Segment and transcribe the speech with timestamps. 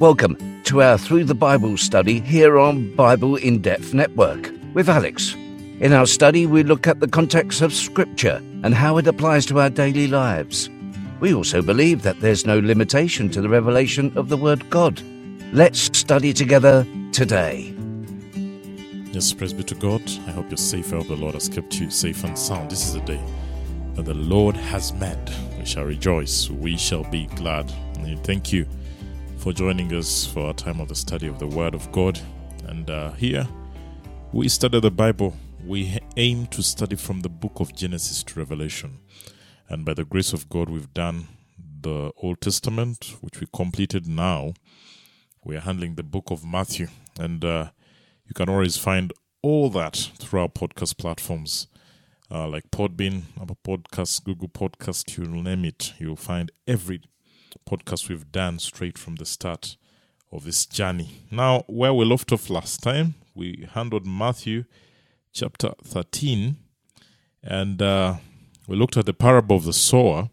[0.00, 5.34] Welcome to our Through the Bible study here on Bible in Depth Network with Alex.
[5.34, 9.60] In our study, we look at the context of Scripture and how it applies to
[9.60, 10.70] our daily lives.
[11.20, 15.02] We also believe that there's no limitation to the revelation of the Word God.
[15.52, 17.74] Let's study together today.
[19.12, 20.00] Yes, praise be to God.
[20.26, 20.94] I hope you're safe.
[20.94, 22.70] I hope the Lord has kept you safe and sound.
[22.70, 23.22] This is a day
[23.96, 25.30] that the Lord has made.
[25.58, 26.48] We shall rejoice.
[26.48, 27.70] We shall be glad.
[28.24, 28.66] Thank you
[29.40, 32.20] for joining us for our time of the study of the Word of God.
[32.66, 33.48] And uh, here
[34.32, 35.34] we study the Bible.
[35.64, 38.98] We aim to study from the book of Genesis to Revelation.
[39.70, 41.26] And by the grace of God, we've done
[41.80, 44.52] the Old Testament, which we completed now.
[45.42, 46.88] We are handling the book of Matthew.
[47.18, 47.70] And uh,
[48.26, 51.66] you can always find all that through our podcast platforms.
[52.30, 55.94] Uh, like Podbean, Apple Podcasts, Google Podcast, you name it.
[55.98, 57.00] You'll find every
[57.58, 59.76] podcast we've done straight from the start
[60.32, 61.22] of this journey.
[61.30, 64.64] Now, where we left off last time, we handled Matthew
[65.32, 66.56] chapter 13
[67.42, 68.16] and uh,
[68.68, 70.30] we looked at the parable of the sower.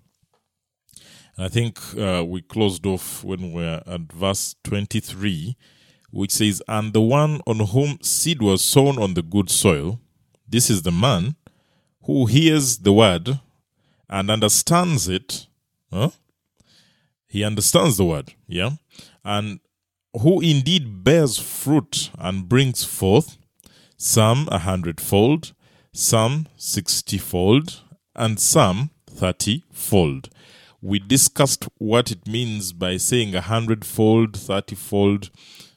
[1.36, 5.56] And I think uh, we closed off when we are at verse 23,
[6.12, 10.00] which says, And the one on whom seed was sown on the good soil,
[10.48, 11.36] this is the man
[12.04, 13.40] who hears the word
[14.10, 15.48] and understands it.
[15.92, 16.12] Huh?
[17.28, 18.72] He understands the word, yeah?
[19.24, 19.60] And
[20.22, 23.38] who indeed bears fruit and brings forth
[23.98, 25.54] some a hundredfold,
[25.92, 27.82] some sixtyfold,
[28.16, 30.30] and some thirtyfold.
[30.82, 35.30] We discussed what it means by saying a hundredfold, thirtyfold,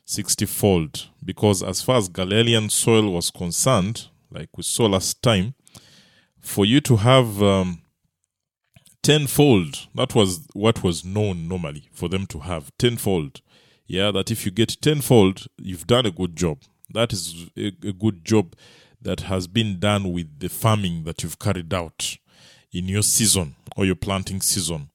[0.05, 5.55] sixtyfold, because as far as Galilean soil was concerned, like we saw last time,
[6.39, 7.83] for you to have um,
[9.03, 9.89] tenfold.
[9.95, 13.41] That was what was known normally for them to have tenfold.
[13.87, 16.59] Yeah, that if you get tenfold, you've done a good job.
[16.93, 18.55] That is a, a good job
[19.03, 22.17] that has been done with the farming that you've carried out
[22.73, 24.91] in your season or your planting season.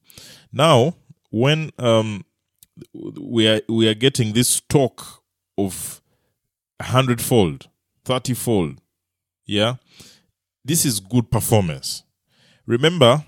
[0.52, 0.96] Now,
[1.30, 2.24] when um,
[2.94, 5.22] we are we are getting this talk
[5.58, 6.00] of
[6.80, 7.68] hundredfold,
[8.04, 8.78] thirtyfold,
[9.44, 9.74] yeah,
[10.64, 12.02] this is good performance.
[12.66, 13.24] Remember,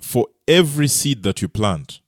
[0.00, 2.00] for every seed that you plant,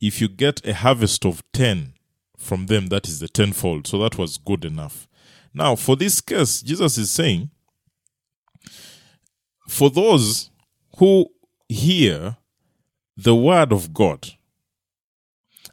[0.00, 1.94] if you get a harvest of 10
[2.36, 3.86] from them, that is the tenfold.
[3.86, 5.06] So that was good enough.
[5.54, 7.50] Now, for this case, Jesus is saying,
[9.68, 10.50] for those
[10.98, 11.26] who
[11.68, 12.36] hear
[13.16, 14.28] the word of God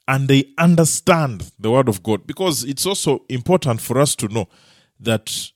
[0.08, 4.48] and they understand the word of God, because it's also important for us to know
[5.00, 5.52] that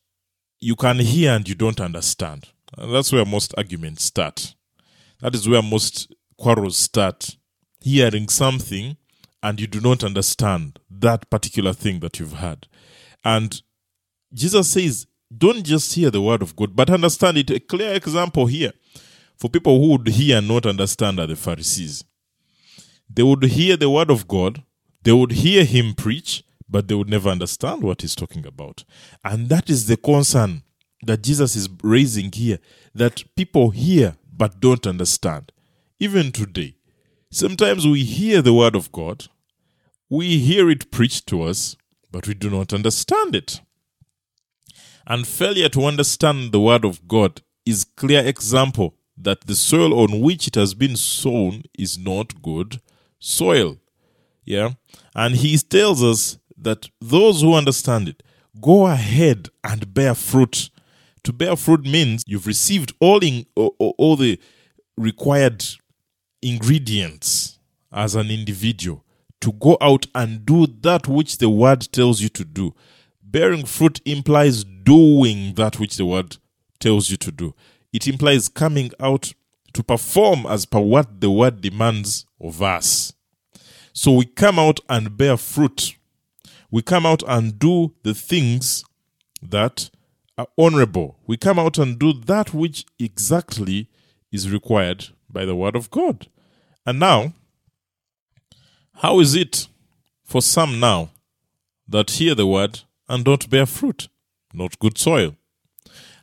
[0.60, 2.50] you can hear and you don't understand.
[2.78, 4.56] And that's where most arguments start.
[5.24, 7.38] That is where most quarrels start.
[7.80, 8.98] Hearing something
[9.42, 12.68] and you do not understand that particular thing that you've heard.
[13.24, 13.62] And
[14.34, 17.50] Jesus says, don't just hear the word of God, but understand it.
[17.52, 18.74] A clear example here
[19.38, 22.04] for people who would hear and not understand are the Pharisees.
[23.10, 24.62] They would hear the word of God,
[25.04, 28.84] they would hear him preach, but they would never understand what he's talking about.
[29.24, 30.64] And that is the concern
[31.06, 32.60] that Jesus is raising here
[32.94, 35.52] that people hear but don't understand.
[36.00, 36.76] Even today,
[37.32, 39.28] sometimes we hear the word of God,
[40.10, 41.76] we hear it preached to us,
[42.12, 43.62] but we do not understand it.
[45.06, 50.22] And failure to understand the word of God is clear example that the soil on
[50.22, 52.82] which it has been sown is not good
[53.20, 53.78] soil.
[54.44, 54.72] Yeah.
[55.16, 58.24] And he tells us that those who understand it
[58.62, 60.70] go ahead and bear fruit
[61.24, 64.40] to bear fruit means you've received all in all, all the
[64.98, 65.64] required
[66.42, 67.60] ingredients
[67.92, 69.04] as an individual
[69.40, 72.74] to go out and do that which the word tells you to do.
[73.22, 76.38] Bearing fruit implies doing that which the word
[76.80, 77.54] tells you to do.
[77.92, 79.34] It implies coming out
[79.74, 83.14] to perform as per what the word demands of us.
[83.92, 85.96] So we come out and bear fruit.
[86.72, 88.84] We come out and do the things
[89.42, 89.90] that
[90.38, 91.18] are honorable.
[91.28, 93.90] We come out and do that which exactly
[94.32, 96.28] is required by the word of God.
[96.86, 97.34] And now,
[98.96, 99.68] how is it
[100.24, 101.10] for some now
[101.88, 104.08] that hear the word and don't bear fruit?
[104.54, 105.36] Not good soil.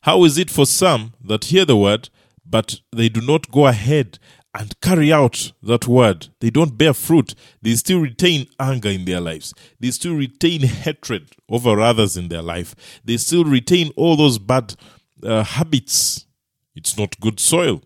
[0.03, 2.09] How is it for some that hear the word
[2.51, 4.19] but they do not go ahead
[4.55, 6.29] and carry out that word.
[6.41, 7.35] They don't bear fruit.
[7.63, 9.55] They still retain anger in their lives.
[9.79, 12.75] They still retain hatred over others in their life.
[13.05, 14.75] They still retain all those bad
[15.23, 16.27] uh, habits.
[16.75, 17.83] It's not good soil.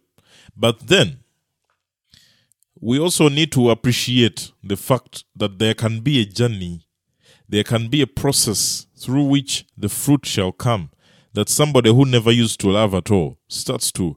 [0.57, 1.19] But then,
[2.81, 6.87] we also need to appreciate the fact that there can be a journey,
[7.49, 10.91] there can be a process through which the fruit shall come.
[11.35, 14.17] That somebody who never used to love at all starts to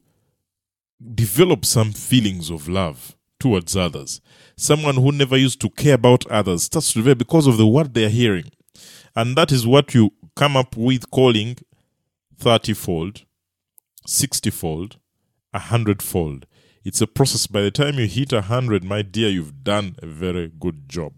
[1.13, 4.21] develop some feelings of love towards others.
[4.55, 7.93] Someone who never used to care about others starts to develop because of the word
[7.93, 8.51] they are hearing.
[9.15, 11.57] And that is what you come up with calling
[12.37, 13.25] 30 fold,
[14.05, 14.97] 60 fold,
[15.51, 16.45] 100 fold.
[16.83, 17.47] It's a process.
[17.47, 21.13] By the time you hit 100, my dear, you've done a very good job.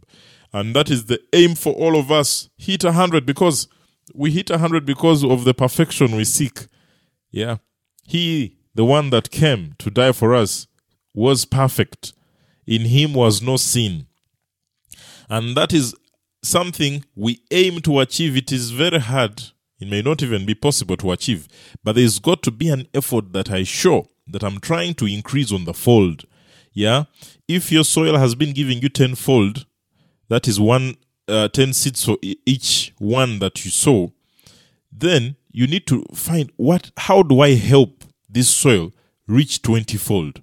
[0.51, 2.49] And that is the aim for all of us.
[2.57, 3.67] Hit 100 because
[4.15, 6.65] we hit 100 because of the perfection we seek.
[7.29, 7.57] Yeah.
[8.03, 10.65] He, the one that came to die for us,
[11.13, 12.13] was perfect.
[12.65, 14.07] In him was no sin.
[15.29, 15.93] And that is
[16.41, 18.37] something we aim to achieve.
[18.37, 19.43] It is very hard.
[19.81, 21.49] It may not even be possible to achieve.
[21.83, 25.51] But there's got to be an effort that I show that I'm trying to increase
[25.51, 26.23] on the fold.
[26.71, 27.03] Yeah.
[27.49, 29.65] If your soil has been giving you tenfold,
[30.29, 30.95] that is one
[31.27, 34.13] uh, 10 seeds for each one that you sow,
[34.89, 37.98] then you need to find what how do I help
[38.29, 38.91] this soil
[39.27, 40.41] reach 20 fold?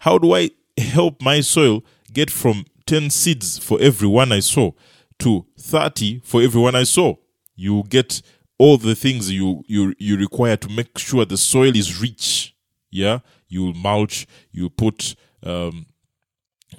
[0.00, 4.74] How do I help my soil get from 10 seeds for every one I sow
[5.20, 7.20] to 30 for every one I sow?
[7.56, 8.22] You get
[8.58, 12.54] all the things you, you, you require to make sure the soil is rich.
[12.90, 15.86] Yeah, you mulch, you put um,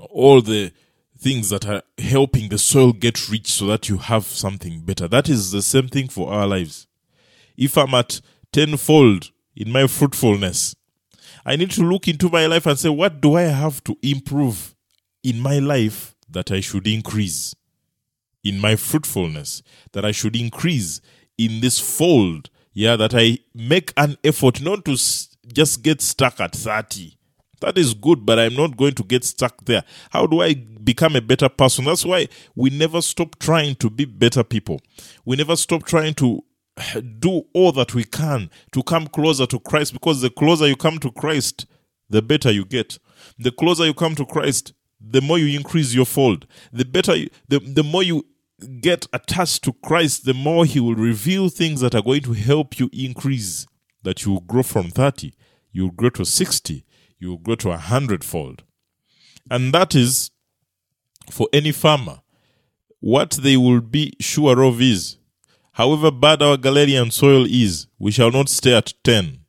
[0.10, 0.72] all the
[1.18, 5.08] things that are helping the soil get rich so that you have something better.
[5.08, 6.88] That is the same thing for our lives.
[7.58, 8.22] If I'm at
[8.52, 10.76] tenfold in my fruitfulness,
[11.46, 14.74] I need to look into my life and say, what do I have to improve
[15.22, 17.54] in my life that I should increase?
[18.42, 19.62] In my fruitfulness,
[19.92, 21.02] that I should increase
[21.38, 22.50] in this fold.
[22.72, 24.96] Yeah, that I make an effort not to
[25.52, 27.18] just get stuck at 30.
[27.60, 29.84] That is good, but I'm not going to get stuck there.
[30.12, 31.84] How do I become a better person?
[31.86, 34.80] That's why we never stop trying to be better people.
[35.26, 36.44] We never stop trying to
[37.20, 41.00] do all that we can to come closer to Christ because the closer you come
[41.00, 41.66] to Christ,
[42.10, 42.98] the better you get.
[43.38, 46.48] The closer you come to Christ, the more you increase your fold.
[46.72, 48.26] The better, you, the, the more you
[48.82, 52.80] get attached to Christ, the more He will reveal things that are going to help
[52.80, 53.66] you increase.
[54.04, 55.34] That you will grow from 30,
[55.72, 56.86] you will grow to 60,
[57.20, 58.64] you will grow to a hundredfold.
[59.52, 60.32] And that is
[61.30, 62.22] for any farmer.
[63.02, 65.18] What they will be sure of is
[65.80, 69.40] However bad our Galilean soil is, we shall not stay at 10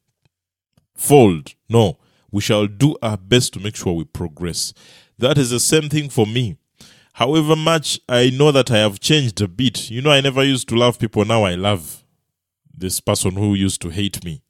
[0.94, 1.54] fold.
[1.68, 1.98] No,
[2.30, 4.72] we shall do our best to make sure we progress.
[5.18, 6.56] That is the same thing for me.
[7.14, 9.90] However much I know that I have changed a bit.
[9.90, 11.24] You know, I never used to love people.
[11.24, 12.04] Now I love
[12.72, 14.40] this person who used to hate me.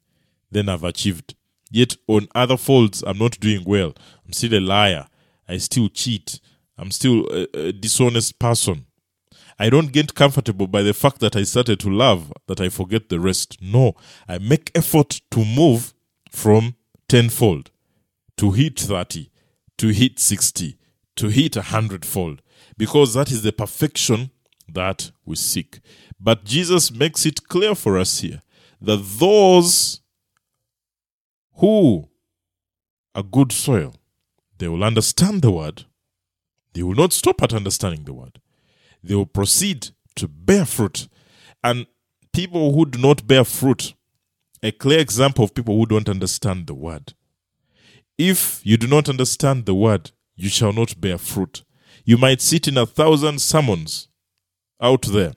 [0.51, 1.33] Then I've achieved.
[1.71, 3.95] Yet on other folds, I'm not doing well.
[4.23, 5.07] I'm still a liar.
[5.49, 6.41] I still cheat.
[6.77, 8.85] I'm still a, a dishonest person.
[9.61, 13.09] I don't get comfortable by the fact that I started to love that I forget
[13.09, 13.59] the rest.
[13.61, 13.93] No,
[14.27, 15.93] I make effort to move
[16.31, 16.73] from
[17.07, 17.69] tenfold
[18.37, 19.29] to hit 30,
[19.77, 20.79] to hit 60,
[21.15, 22.41] to hit a hundredfold,
[22.75, 24.31] because that is the perfection
[24.67, 25.79] that we seek.
[26.19, 28.41] But Jesus makes it clear for us here
[28.81, 30.01] that those
[31.57, 32.09] who
[33.13, 33.93] are good soil,
[34.57, 35.85] they will understand the word.
[36.73, 38.41] They will not stop at understanding the word
[39.03, 41.07] they will proceed to bear fruit.
[41.63, 41.87] And
[42.33, 43.93] people who do not bear fruit,
[44.63, 47.13] a clear example of people who don't understand the word.
[48.17, 51.63] If you do not understand the word, you shall not bear fruit.
[52.05, 54.07] You might sit in a thousand sermons
[54.81, 55.33] out there.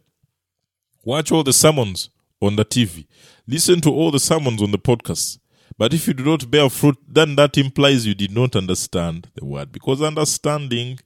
[1.05, 2.11] Watch all the sermons
[2.41, 3.07] on the TV.
[3.47, 5.39] Listen to all the sermons on the podcast.
[5.77, 9.45] But if you do not bear fruit, then that implies you did not understand the
[9.45, 9.73] word.
[9.73, 10.99] Because understanding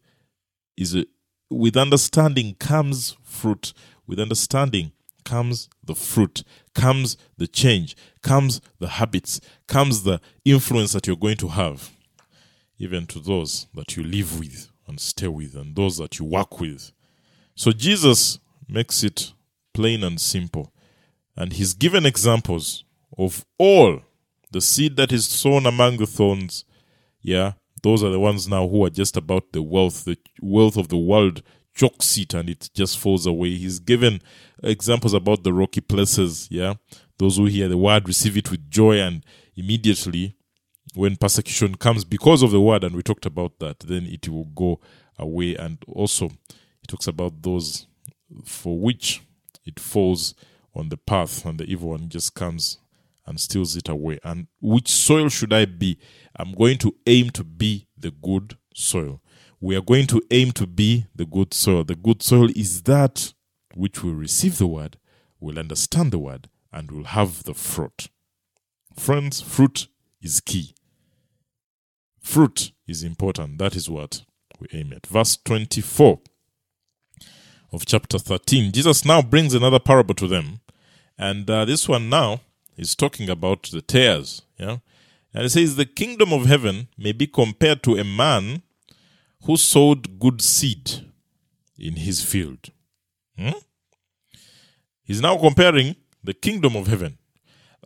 [0.76, 1.06] is a,
[1.50, 3.72] with understanding comes fruit.
[4.06, 4.92] With understanding
[5.24, 6.42] comes the fruit,
[6.74, 11.90] comes the change, comes the habits, comes the influence that you're going to have,
[12.78, 16.60] even to those that you live with and stay with, and those that you work
[16.60, 16.92] with.
[17.54, 19.34] So Jesus makes it
[19.74, 20.72] plain and simple.
[21.36, 22.84] And he's given examples
[23.16, 24.00] of all
[24.50, 26.64] the seed that is sown among the thorns,
[27.20, 30.88] yeah, those are the ones now who are just about the wealth, the wealth of
[30.88, 31.42] the world
[31.74, 33.54] chokes it and it just falls away.
[33.54, 34.20] He's given
[34.62, 36.74] examples about the rocky places, yeah.
[37.18, 39.24] Those who hear the word receive it with joy and
[39.56, 40.36] immediately
[40.94, 44.46] when persecution comes because of the word, and we talked about that, then it will
[44.46, 44.80] go
[45.18, 45.54] away.
[45.54, 47.86] And also, he talks about those
[48.44, 49.22] for which
[49.64, 50.34] it falls
[50.74, 52.78] on the path, and the evil one just comes
[53.28, 54.18] and steals it away.
[54.24, 55.98] And which soil should I be?
[56.34, 59.20] I'm going to aim to be the good soil.
[59.60, 61.84] We are going to aim to be the good soil.
[61.84, 63.34] The good soil is that
[63.74, 64.96] which will receive the word,
[65.40, 68.08] will understand the word, and will have the fruit.
[68.96, 69.88] Friends, fruit
[70.22, 70.74] is key.
[72.20, 73.58] Fruit is important.
[73.58, 74.22] That is what
[74.58, 75.06] we aim at.
[75.06, 76.20] Verse 24
[77.72, 78.72] of chapter 13.
[78.72, 80.60] Jesus now brings another parable to them.
[81.18, 82.40] And uh, this one now
[82.78, 84.42] is talking about the tares.
[84.56, 84.78] Yeah?
[85.34, 88.62] And it says, The kingdom of heaven may be compared to a man
[89.44, 91.04] who sowed good seed
[91.78, 92.70] in his field.
[93.36, 93.58] Hmm?
[95.04, 97.18] He's now comparing the kingdom of heaven.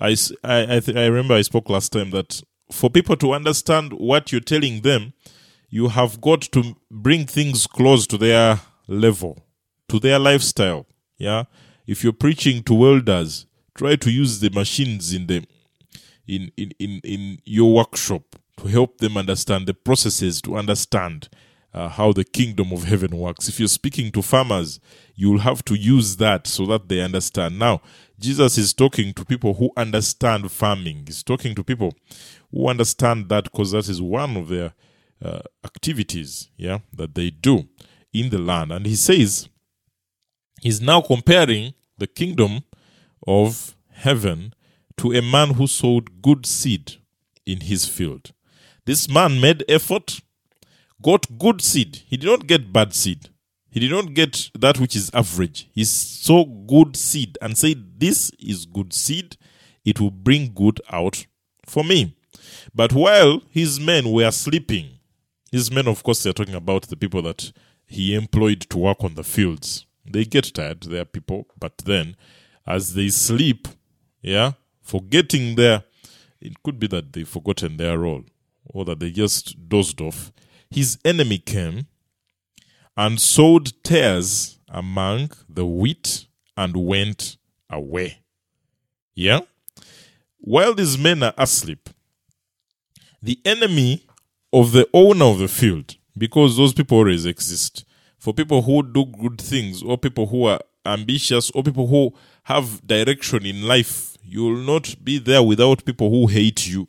[0.01, 3.93] I, I, I, th- I remember I spoke last time that for people to understand
[3.93, 5.13] what you're telling them,
[5.69, 9.47] you have got to bring things close to their level,
[9.89, 10.87] to their lifestyle.
[11.19, 11.45] Yeah.
[11.87, 13.47] If you're preaching to welders,
[13.83, 15.45] try to use the machines in the
[16.29, 18.23] in, in, in, in your workshop
[18.57, 21.29] to help them understand the processes, to understand
[21.75, 23.49] uh, how the kingdom of heaven works.
[23.49, 24.79] If you're speaking to farmers,
[25.17, 27.59] you'll have to use that so that they understand.
[27.59, 27.83] Now,
[28.21, 31.05] Jesus is talking to people who understand farming.
[31.07, 31.93] He's talking to people
[32.53, 34.75] who understand that because that is one of their
[35.25, 37.69] uh, activities, yeah, that they do
[38.13, 38.71] in the land.
[38.71, 39.49] And he says
[40.61, 42.63] he's now comparing the kingdom
[43.27, 44.55] of heaven
[44.97, 46.95] to a man who sowed good seed
[47.47, 48.33] in his field.
[48.85, 50.21] This man made effort
[51.01, 52.03] got good seed.
[52.07, 53.29] He did not get bad seed.
[53.71, 55.69] He did not get that which is average.
[55.73, 59.37] He saw good seed and said, This is good seed.
[59.85, 61.27] It will bring good out
[61.65, 62.17] for me.
[62.75, 64.99] But while his men were sleeping,
[65.51, 67.53] his men, of course, they're talking about the people that
[67.87, 69.87] he employed to work on the fields.
[70.05, 72.17] They get tired, they are people, but then
[72.67, 73.69] as they sleep,
[74.21, 74.53] yeah,
[74.83, 75.85] forgetting their,
[76.41, 78.25] it could be that they've forgotten their role
[78.67, 80.33] or that they just dozed off
[80.73, 81.87] his enemy came
[82.97, 86.27] and sowed tares among the wheat
[86.57, 87.37] and went
[87.69, 88.19] away.
[89.15, 89.41] Yeah?
[90.39, 91.91] While these men are asleep,
[93.23, 94.05] the enemy
[94.53, 97.85] of the owner of the field, because those people always exist,
[98.19, 102.13] for people who do good things, or people who are ambitious, or people who
[102.45, 106.89] have direction in life, you will not be there without people who hate you.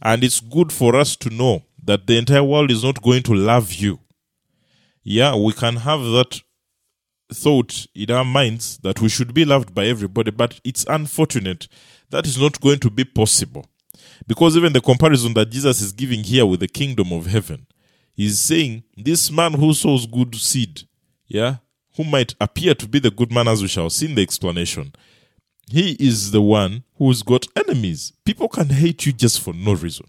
[0.00, 3.34] And it's good for us to know that the entire world is not going to
[3.34, 4.00] love you.
[5.02, 6.40] Yeah, we can have that
[7.32, 11.68] thought in our minds that we should be loved by everybody, but it's unfortunate
[12.10, 13.66] that is not going to be possible.
[14.26, 17.66] Because even the comparison that Jesus is giving here with the kingdom of heaven,
[18.14, 20.82] he's saying this man who sows good seed,
[21.26, 21.56] yeah,
[21.96, 24.92] who might appear to be the good man as we shall see in the explanation,
[25.70, 28.12] he is the one who's got enemies.
[28.24, 30.06] People can hate you just for no reason.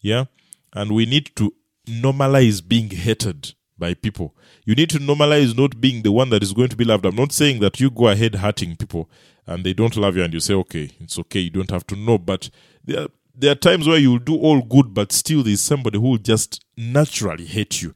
[0.00, 0.24] Yeah
[0.76, 1.52] and we need to
[1.88, 4.34] normalize being hated by people.
[4.64, 7.06] You need to normalize not being the one that is going to be loved.
[7.06, 9.10] I'm not saying that you go ahead hurting people
[9.46, 11.96] and they don't love you and you say, okay, it's okay, you don't have to
[11.96, 12.18] know.
[12.18, 12.50] But
[12.84, 16.10] there are, there are times where you'll do all good, but still there's somebody who
[16.10, 17.94] will just naturally hate you.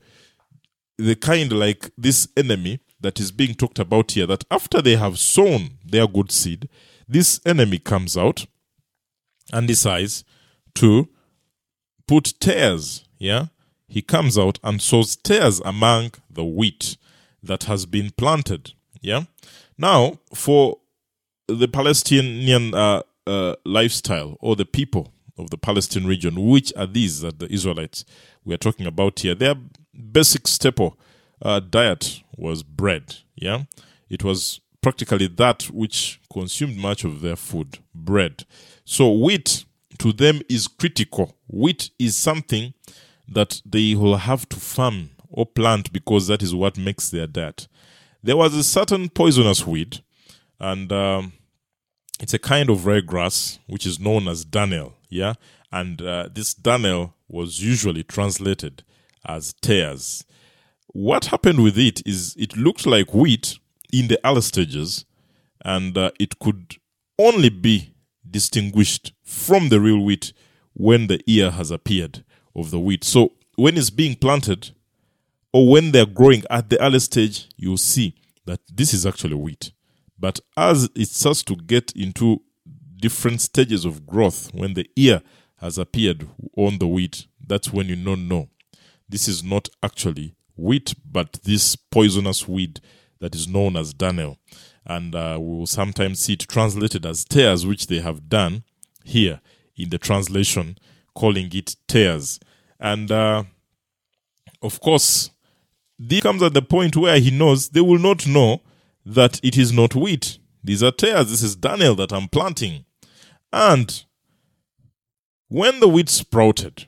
[0.97, 5.19] The kind like this enemy that is being talked about here, that after they have
[5.19, 6.69] sown their good seed,
[7.09, 8.47] this enemy comes out
[9.53, 10.25] and decides
[10.75, 11.09] to
[12.07, 13.47] put tares, yeah?
[13.89, 16.97] He comes out and sows tares among the wheat
[17.43, 19.25] that has been planted, yeah?
[19.77, 20.79] Now, for
[21.49, 27.21] the Palestinian uh, uh, lifestyle or the people of the Palestine region, which are these
[27.21, 28.05] that the Israelites
[28.45, 29.35] we are talking about here?
[29.35, 29.57] Their
[30.13, 30.99] basic staple
[31.43, 33.65] uh, diet was bread, yeah?
[34.09, 38.45] It was practically that which consumed much of their food, bread.
[38.85, 39.65] So wheat
[39.99, 41.37] to them is critical.
[41.47, 42.75] Wheat is something
[43.29, 47.69] that they will have to farm or plant because that is what makes their diet.
[48.23, 50.03] There was a certain poisonous weed,
[50.59, 51.33] and um,
[52.21, 54.95] it's a kind of rare grass which is known as darnel.
[55.09, 55.35] Yeah,
[55.73, 58.83] and uh, this darnel was usually translated
[59.25, 60.25] as tares.
[60.93, 63.59] What happened with it is it looked like wheat
[63.93, 65.05] in the early stages,
[65.65, 66.77] and uh, it could
[67.19, 67.95] only be
[68.29, 70.33] distinguished from the real wheat
[70.73, 72.25] when the ear has appeared
[72.57, 73.05] of the wheat.
[73.05, 74.71] So when it's being planted
[75.53, 78.17] or when they're growing at the early stage, you'll see
[78.47, 79.73] that this is actually wheat.
[80.19, 82.43] But as it starts to get into
[82.97, 85.23] different stages of growth, when the ear
[85.59, 88.49] has appeared on the wheat, that's when you know no,
[89.09, 92.81] this is not actually wheat, but this poisonous weed
[93.21, 94.37] that is known as darnel
[94.87, 98.65] and uh, we will sometimes see it translated as tares, which they have done
[99.05, 99.41] here
[99.77, 100.77] in the translation,
[101.15, 102.41] calling it tares.
[102.79, 103.45] And uh,
[104.63, 105.31] of course,
[105.99, 108.63] this comes at the point where he knows they will not know
[109.05, 110.39] that it is not wheat.
[110.65, 111.31] These are tares.
[111.31, 112.85] This is darnel that I'm planting.
[113.53, 114.05] And
[115.49, 116.87] when the wheat sprouted,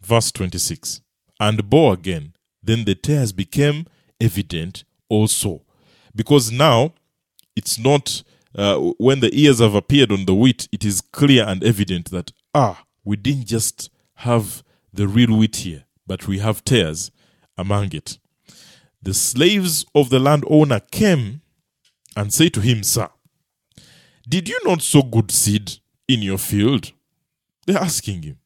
[0.00, 1.02] verse 26,
[1.38, 2.32] and bore again,
[2.68, 3.86] then the tares became
[4.20, 5.62] evident also.
[6.14, 6.92] Because now
[7.56, 8.22] it's not
[8.54, 12.32] uh, when the ears have appeared on the wheat, it is clear and evident that,
[12.54, 17.10] ah, we didn't just have the real wheat here, but we have tares
[17.56, 18.18] among it.
[19.00, 21.42] The slaves of the landowner came
[22.16, 23.08] and said to him, Sir,
[24.28, 25.74] did you not sow good seed
[26.08, 26.92] in your field?
[27.66, 28.38] They're asking him.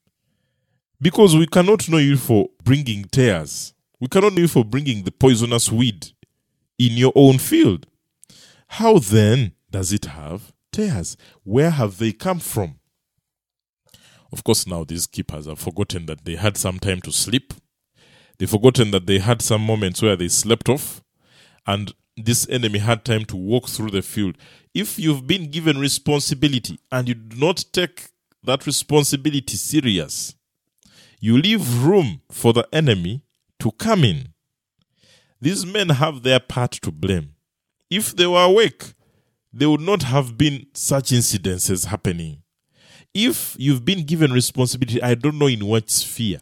[1.00, 3.73] Because we cannot know you for bringing tares.
[4.02, 6.09] We cannot know you for bringing the poisonous weed
[6.76, 7.87] in your own field.
[8.66, 11.16] How then does it have tares?
[11.44, 12.80] Where have they come from?
[14.32, 17.54] Of course, now these keepers have forgotten that they had some time to sleep.
[18.38, 21.00] They've forgotten that they had some moments where they slept off.
[21.64, 24.37] And this enemy had time to walk through the field.
[24.75, 28.09] If you've been given responsibility and you do not take
[28.42, 30.35] that responsibility serious,
[31.21, 33.23] you leave room for the enemy
[33.62, 34.26] to come in.
[35.40, 37.37] These men have their part to blame.
[37.88, 38.92] If they were awake,
[39.52, 42.42] there would not have been such incidences happening.
[43.14, 46.40] If you've been given responsibility, I don't know in what sphere.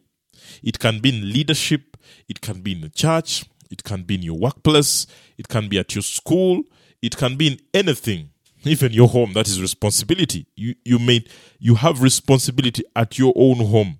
[0.62, 4.23] It can be in leadership, it can be in the church, it can be in
[4.23, 6.62] your workplace, it can be at your school,
[7.03, 8.31] it can be in anything,
[8.65, 9.35] even your home.
[9.35, 10.47] That is responsibility.
[10.57, 11.27] You you may
[11.59, 13.99] you have responsibility at your own home,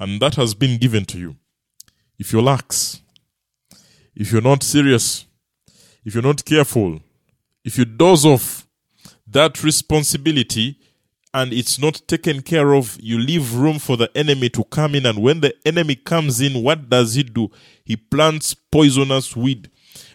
[0.00, 1.36] and that has been given to you.
[2.18, 3.00] If you're lax,
[4.14, 5.26] if you're not serious,
[6.04, 7.00] if you're not careful,
[7.64, 8.66] if you doze off,
[9.26, 10.78] that responsibility
[11.32, 15.04] and it's not taken care of, you leave room for the enemy to come in.
[15.04, 17.50] And when the enemy comes in, what does he do?
[17.84, 19.68] He plants poisonous weed.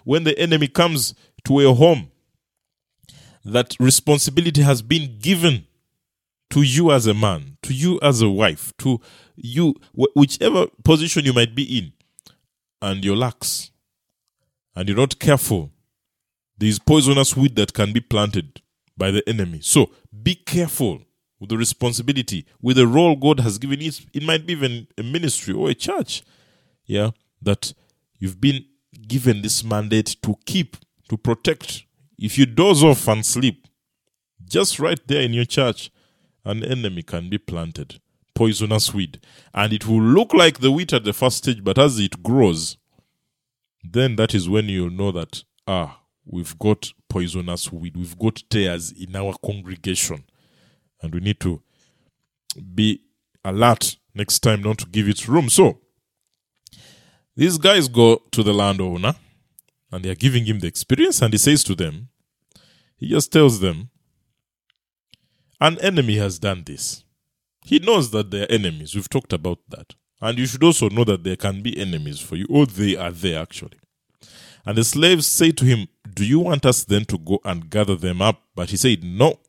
[0.06, 1.13] When the enemy comes
[1.44, 2.10] to a home,
[3.44, 5.66] that responsibility has been given
[6.50, 9.00] to you as a man, to you as a wife, to
[9.35, 11.94] you, whichever position you might be in,
[12.81, 13.72] and you're lax,
[14.75, 15.72] and you're not careful,
[16.57, 18.62] there is poisonous weed that can be planted
[18.98, 19.59] by the enemy.
[19.62, 19.92] So
[20.24, 21.03] be careful
[21.40, 23.92] with the responsibility, with the role God has given you.
[24.14, 26.24] It might be even a ministry or a church,
[26.85, 27.74] yeah, that
[28.18, 28.66] you've been
[29.07, 30.75] given this mandate to keep,
[31.07, 31.83] to protect.
[32.18, 33.68] If you doze off and sleep,
[34.44, 35.92] just right there in your church,
[36.50, 38.00] an enemy can be planted,
[38.33, 39.20] poisonous weed,
[39.53, 42.77] and it will look like the wheat at the first stage, but as it grows,
[43.83, 48.92] then that is when you'll know that ah, we've got poisonous weed, we've got tares
[48.92, 50.24] in our congregation
[51.01, 51.62] and we need to
[52.75, 53.01] be
[53.46, 55.50] alert next time not to give it room.
[55.50, 55.79] So
[57.35, 59.14] these guys go to the landowner
[59.92, 62.09] and they are giving him the experience, and he says to them,
[62.98, 63.90] he just tells them,
[65.59, 67.03] an enemy has done this.
[67.65, 68.95] He knows that they are enemies.
[68.95, 69.95] We've talked about that.
[70.22, 73.11] And you should also know that there can be enemies for you, or they are
[73.11, 73.79] there actually.
[74.65, 77.95] And the slaves say to him, Do you want us then to go and gather
[77.95, 78.41] them up?
[78.55, 79.39] But he said, No,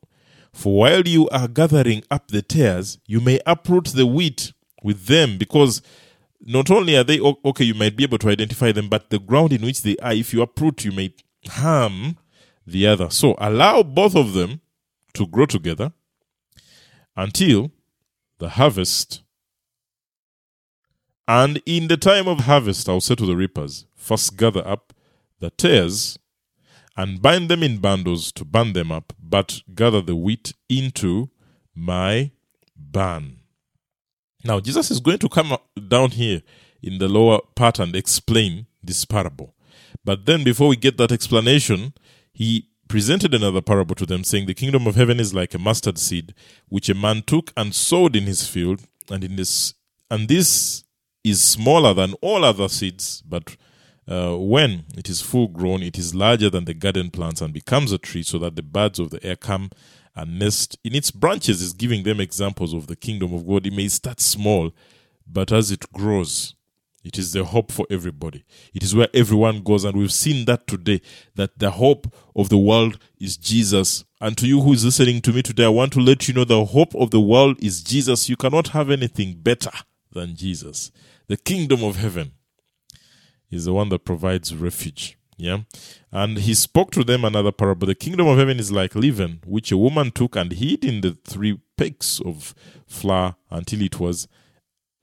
[0.53, 5.37] for while you are gathering up the tares, you may uproot the wheat with them,
[5.37, 5.81] because
[6.39, 9.53] not only are they okay, you might be able to identify them, but the ground
[9.53, 11.13] in which they are, if you uproot, you may
[11.47, 12.17] harm
[12.65, 13.09] the other.
[13.09, 14.61] So allow both of them
[15.13, 15.91] to grow together
[17.21, 17.71] until
[18.39, 19.21] the harvest.
[21.27, 24.91] And in the time of harvest, I'll say to the reapers, first gather up
[25.39, 26.17] the tares
[26.97, 31.29] and bind them in bundles to burn them up, but gather the wheat into
[31.75, 32.31] my
[32.75, 33.41] barn.
[34.43, 35.55] Now, Jesus is going to come
[35.87, 36.41] down here
[36.81, 39.53] in the lower part and explain this parable.
[40.03, 41.93] But then, before we get that explanation,
[42.33, 45.97] he presented another parable to them, saying, The kingdom of heaven is like a mustard
[45.97, 46.33] seed,
[46.67, 49.75] which a man took and sowed in his field, and in this
[50.09, 50.83] and this
[51.23, 53.55] is smaller than all other seeds, but
[54.09, 57.93] uh, when it is full grown, it is larger than the garden plants and becomes
[57.93, 59.69] a tree, so that the birds of the air come
[60.13, 61.61] and nest in its branches.
[61.61, 63.65] Is giving them examples of the kingdom of God.
[63.65, 64.73] It may start small,
[65.25, 66.55] but as it grows,
[67.03, 68.43] it is the hope for everybody.
[68.73, 71.01] It is where everyone goes, and we've seen that today.
[71.35, 74.03] That the hope of the world is Jesus.
[74.19, 76.45] And to you who is listening to me today, I want to let you know
[76.45, 78.29] the hope of the world is Jesus.
[78.29, 79.71] You cannot have anything better
[80.11, 80.91] than Jesus.
[81.27, 82.33] The kingdom of heaven
[83.49, 85.17] is the one that provides refuge.
[85.37, 85.61] Yeah.
[86.11, 87.87] And he spoke to them another parable.
[87.87, 91.17] The kingdom of heaven is like leaven, which a woman took and hid in the
[91.25, 92.53] three pecks of
[92.85, 94.27] flour until it was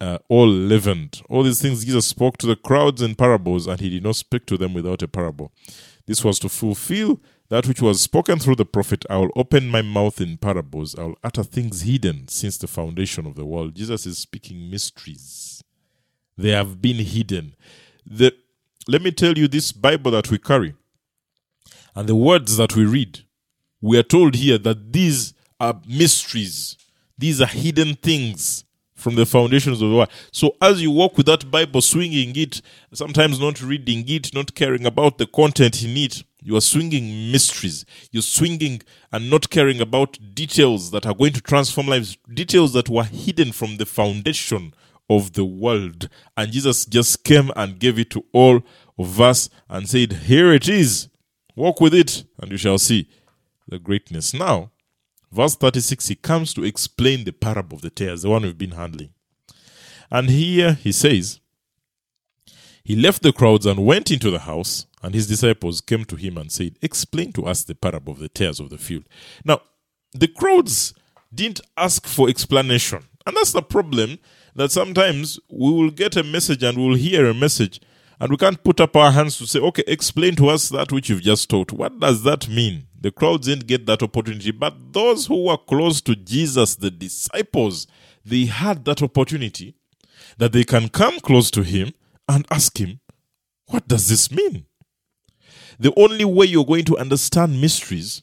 [0.01, 1.23] uh, all leavened.
[1.29, 4.47] All these things Jesus spoke to the crowds in parables, and he did not speak
[4.47, 5.53] to them without a parable.
[6.07, 9.05] This was to fulfill that which was spoken through the prophet.
[9.11, 10.95] I will open my mouth in parables.
[10.97, 13.75] I will utter things hidden since the foundation of the world.
[13.75, 15.63] Jesus is speaking mysteries.
[16.37, 17.55] They have been hidden.
[18.07, 18.35] The,
[18.87, 20.75] let me tell you this Bible that we carry
[21.95, 23.21] and the words that we read.
[23.81, 26.77] We are told here that these are mysteries,
[27.17, 28.65] these are hidden things
[28.99, 30.11] from the foundations of the world.
[30.33, 32.61] So as you walk with that Bible, swinging it,
[32.93, 37.85] sometimes not reading it, not caring about the content in it, you are swinging mysteries.
[38.11, 38.83] You're swinging
[39.13, 43.53] and not caring about details that are going to transform lives, details that were hidden
[43.53, 44.75] from the foundation
[45.11, 46.09] of the world.
[46.37, 48.63] And Jesus just came and gave it to all
[48.99, 51.09] of us and said, Here it is.
[51.57, 53.09] Walk with it, and you shall see
[53.67, 54.33] the greatness.
[54.33, 54.71] Now,
[55.31, 58.73] verse 36, he comes to explain the parable of the tares, the one we've been
[58.73, 59.11] handling.
[60.11, 61.41] And here he says,
[62.83, 66.39] He left the crowds and went into the house, and his disciples came to him
[66.39, 69.05] and said, Explain to us the parable of the tares of the field.
[69.45, 69.61] Now,
[70.13, 70.95] the crowds
[71.35, 73.05] didn't ask for explanation.
[73.27, 74.19] And that's the problem
[74.55, 77.81] that sometimes we will get a message and we'll hear a message
[78.21, 81.09] and we can't put up our hands to say, okay, explain to us that which
[81.09, 81.73] you've just taught.
[81.73, 82.87] What does that mean?
[83.01, 87.87] The crowds didn't get that opportunity, but those who were close to Jesus, the disciples,
[88.25, 89.75] they had that opportunity
[90.39, 91.93] that they can come close to him
[92.29, 93.01] and ask him,
[93.67, 94.67] what does this mean?
[95.79, 98.23] The only way you're going to understand mysteries,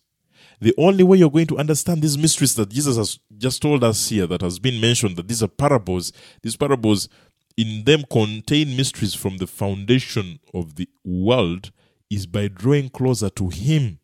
[0.60, 4.10] the only way you're going to understand these mysteries that Jesus has just told us
[4.10, 7.08] here, that has been mentioned, that these are parables, these parables
[7.58, 11.72] in them contain mysteries from the foundation of the world
[12.10, 14.00] is by drawing closer to Him.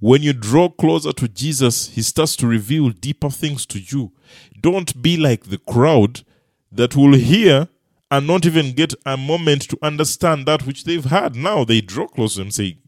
[0.00, 4.12] When you draw closer to Jesus, He starts to reveal deeper things to you.
[4.60, 6.22] Don't be like the crowd
[6.70, 7.68] that will hear
[8.10, 11.36] and not even get a moment to understand that which they've heard.
[11.36, 12.78] Now they draw close to Him, say,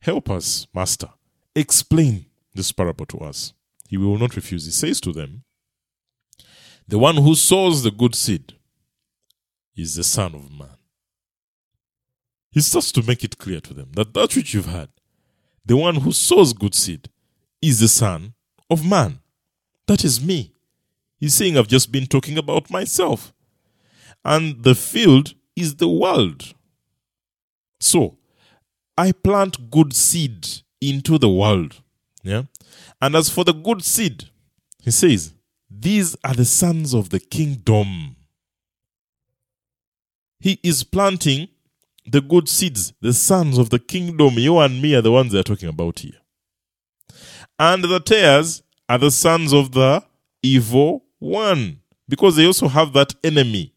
[0.00, 1.10] Help us, Master.
[1.54, 3.52] Explain this parable to us.
[3.88, 4.64] He will not refuse.
[4.64, 5.44] He says to them,
[6.88, 8.54] The one who sows the good seed
[9.76, 10.76] is the Son of Man.
[12.50, 14.88] He starts to make it clear to them that that which you've heard,
[15.64, 17.08] the one who sows good seed,
[17.62, 18.34] is the Son
[18.68, 19.20] of Man.
[19.86, 20.52] That is me.
[21.18, 23.32] He's saying I've just been talking about myself.
[24.24, 26.54] And the field is the world.
[27.78, 28.18] So,
[28.96, 30.46] I plant good seed
[30.80, 31.82] into the world.
[32.22, 32.42] Yeah.
[33.00, 34.28] And as for the good seed,
[34.82, 35.34] he says,
[35.70, 38.16] these are the sons of the kingdom.
[40.40, 41.48] He is planting
[42.06, 44.38] the good seeds, the sons of the kingdom.
[44.38, 46.18] You and me are the ones they're talking about here.
[47.58, 50.02] And the tares are the sons of the
[50.42, 53.74] evil one, because they also have that enemy,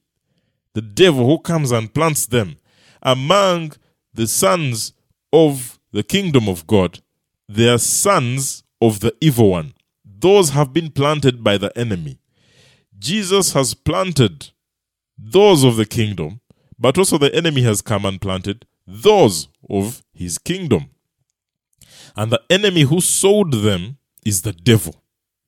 [0.74, 2.56] the devil who comes and plants them.
[3.02, 3.74] Among
[4.14, 4.94] the sons
[5.34, 7.02] of the kingdom of God,
[7.50, 9.74] they are sons of the evil one.
[10.06, 12.20] Those have been planted by the enemy.
[12.98, 14.52] Jesus has planted
[15.18, 16.40] those of the kingdom
[16.78, 20.90] but also the enemy has come and planted those of his kingdom.
[22.16, 24.96] And the enemy who sowed them is the devil.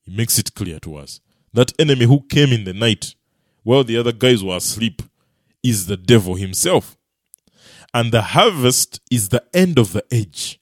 [0.01, 1.19] He makes it clear to us.
[1.53, 3.15] That enemy who came in the night
[3.63, 5.01] while the other guys were asleep
[5.63, 6.97] is the devil himself.
[7.93, 10.59] And the harvest is the end of the age.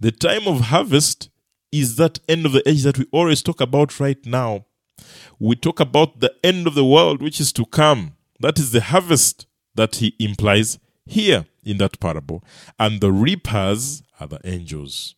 [0.00, 1.28] The time of harvest
[1.70, 4.66] is that end of the age that we always talk about right now.
[5.38, 8.16] We talk about the end of the world which is to come.
[8.40, 12.44] That is the harvest that he implies here in that parable.
[12.78, 15.14] And the reapers are the angels,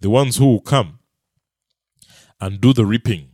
[0.00, 0.98] the ones who will come
[2.40, 3.30] and do the reaping.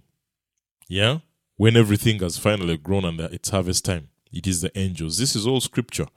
[0.88, 1.18] Yeah?
[1.56, 5.18] When everything has finally grown and it's harvest time, it is the angels.
[5.18, 6.08] This is all scripture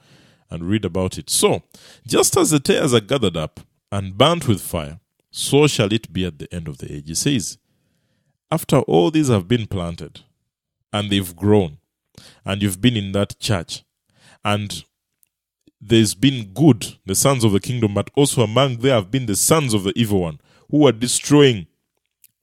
[0.50, 1.30] and read about it.
[1.30, 1.64] So,
[2.06, 5.00] just as the tares are gathered up and burnt with fire,
[5.32, 7.08] so shall it be at the end of the age.
[7.08, 7.58] He says,
[8.52, 10.22] after all these have been planted
[10.92, 11.78] and they've grown,
[12.44, 13.84] and you've been in that church,
[14.44, 14.84] and
[15.82, 19.36] there's been good, the sons of the kingdom, but also among there have been the
[19.36, 21.68] sons of the evil one who are destroying,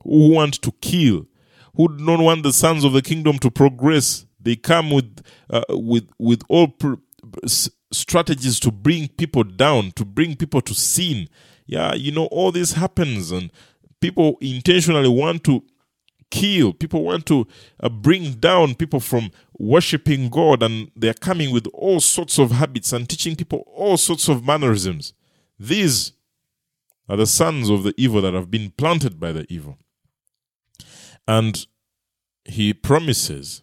[0.03, 1.27] who want to kill,
[1.75, 4.27] who don't want the sons of the kingdom to progress.
[4.41, 6.95] They come with uh, with with all pr-
[7.93, 11.29] strategies to bring people down, to bring people to sin.
[11.67, 13.51] Yeah, you know all this happens, and
[14.01, 15.63] people intentionally want to
[16.31, 16.73] kill.
[16.73, 17.47] People want to
[17.81, 22.93] uh, bring down people from worshiping God, and they're coming with all sorts of habits
[22.93, 25.13] and teaching people all sorts of mannerisms.
[25.59, 26.13] These
[27.09, 29.79] are the sons of the evil that have been planted by the evil.
[31.29, 31.67] And
[32.45, 33.63] he promises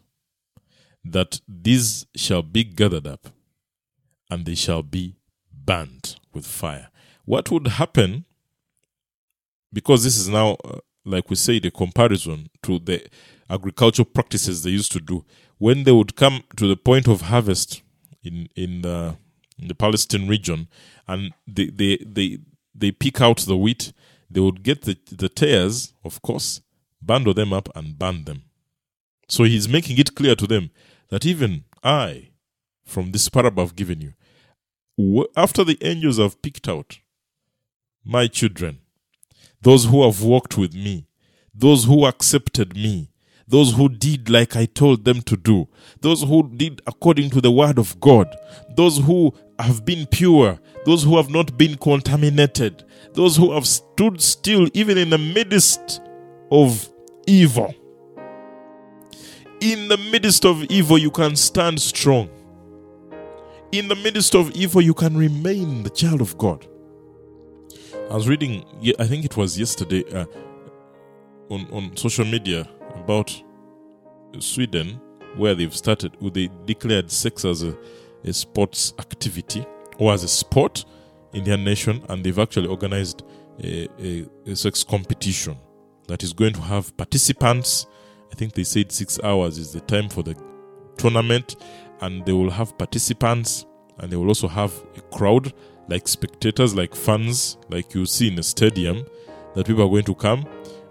[1.04, 3.28] that these shall be gathered up
[4.30, 5.16] and they shall be
[5.54, 6.90] burned with fire.
[7.26, 8.26] What would happen,
[9.72, 13.06] because this is now, uh, like we say, the comparison to the
[13.50, 15.26] agricultural practices they used to do,
[15.58, 17.82] when they would come to the point of harvest
[18.24, 19.16] in, in, the,
[19.60, 20.68] in the Palestine region
[21.08, 22.40] and they, they, they,
[22.74, 23.94] they pick out the wheat,
[24.30, 26.62] they would get the, the tares, of course,
[27.02, 28.44] bundle them up and burn them.
[29.28, 30.72] So he's making it clear to them
[31.10, 32.30] that even I,
[32.86, 34.14] from this parable I've given you,
[35.36, 37.00] after the angels have picked out
[38.04, 38.80] my children,
[39.64, 41.08] those who have walked with me,
[41.56, 43.10] those who accepted me,
[43.48, 45.68] those who did like I told them to do,
[46.02, 48.36] those who did according to the word of God,
[48.76, 54.22] those who have been pure, those who have not been contaminated, those who have stood
[54.22, 56.02] still even in the midst
[56.52, 56.90] of
[57.26, 57.74] evil.
[59.62, 62.30] In the midst of evil, you can stand strong.
[63.72, 66.68] In the midst of evil, you can remain the child of God.
[68.10, 68.64] I was reading,
[69.00, 70.26] I think it was yesterday, uh,
[71.50, 73.42] on, on social media about
[74.40, 75.00] Sweden,
[75.36, 77.76] where they've started, where they declared sex as a,
[78.24, 79.66] a sports activity
[79.98, 80.86] or as a sport
[81.34, 83.24] in their nation, and they've actually organized
[83.64, 85.58] a, a, a sex competition
[86.08, 87.88] that is going to have participants.
[88.32, 90.36] I think they said six hours is the time for the
[90.98, 91.56] tournament,
[92.02, 93.66] and they will have participants,
[93.98, 95.54] and they will also have a crowd
[95.88, 99.06] like spectators, like fans, like you see in a stadium,
[99.56, 100.46] that people are going to come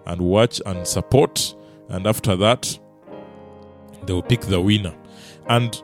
[0.05, 1.55] and watch and support.
[1.89, 2.77] And after that,
[4.05, 4.93] they will pick the winner.
[5.47, 5.81] And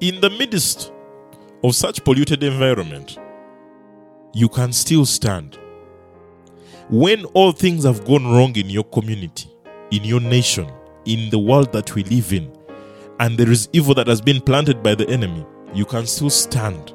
[0.00, 0.92] in the midst
[1.62, 3.18] of such polluted environment,
[4.34, 5.58] you can still stand.
[6.88, 9.50] When all things have gone wrong in your community,
[9.90, 10.70] in your nation,
[11.04, 12.52] in the world that we live in,
[13.20, 16.92] and there is evil that has been planted by the enemy, you can still stand.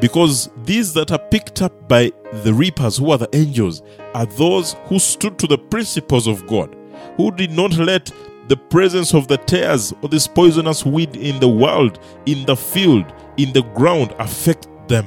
[0.00, 2.12] Because these that are picked up by
[2.44, 3.82] the reapers, who are the angels,
[4.14, 6.74] are those who stood to the principles of God,
[7.16, 8.10] who did not let
[8.48, 13.12] the presence of the tares or this poisonous weed in the world, in the field,
[13.36, 15.06] in the ground affect them.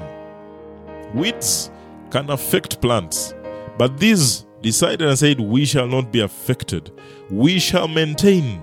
[1.13, 1.71] Weeds
[2.11, 3.33] can affect plants,
[3.77, 6.91] but these decided and said, We shall not be affected.
[7.29, 8.61] We shall maintain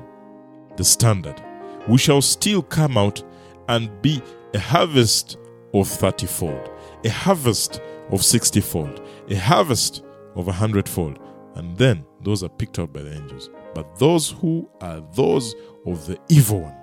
[0.77, 1.43] the standard.
[1.89, 3.23] We shall still come out
[3.69, 4.23] and be
[4.55, 5.39] a harvest
[5.81, 6.71] of 30 fold,
[7.05, 10.03] a harvest of 60 fold, a harvest
[10.35, 11.19] of a hundredfold.
[11.55, 13.51] And then those are picked up by the angels.
[13.75, 15.55] But those who are those
[15.87, 16.77] of the evil one,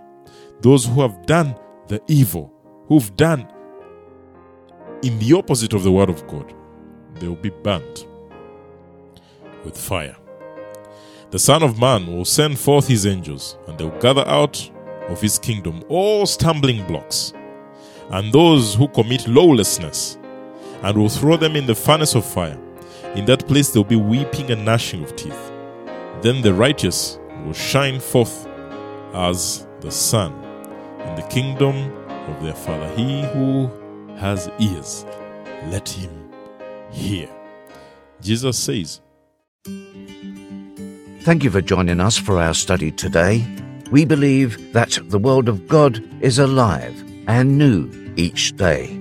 [0.62, 1.56] those who have done
[1.88, 2.51] the evil,
[2.88, 3.47] who've done
[5.03, 6.53] in the opposite of the word of God,
[7.15, 8.08] they will be burnt
[9.63, 10.15] with fire.
[11.32, 14.69] The Son of Man will send forth his angels, and they will gather out
[15.10, 17.34] of his kingdom all stumbling blocks,
[18.11, 20.17] and those who commit lawlessness,
[20.81, 22.59] and will throw them in the furnace of fire.
[23.15, 25.51] In that place there will be weeping and gnashing of teeth.
[26.21, 28.47] Then the righteous will shine forth
[29.13, 30.33] as the sun
[30.99, 31.75] in the kingdom
[32.07, 32.87] of their Father.
[32.95, 33.69] He who
[34.15, 35.05] has ears,
[35.67, 36.31] let him
[36.91, 37.29] hear.
[38.21, 39.01] Jesus says,
[41.21, 43.45] Thank you for joining us for our study today.
[43.91, 48.99] We believe that the Word of God is alive and new each day.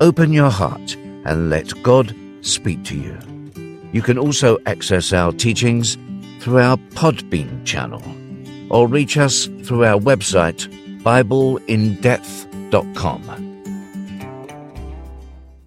[0.00, 3.18] Open your heart and let God speak to you.
[3.92, 5.96] You can also access our teachings
[6.40, 8.02] through our Podbean channel
[8.70, 10.68] or reach us through our website,
[11.02, 13.47] BibleInDepth.com.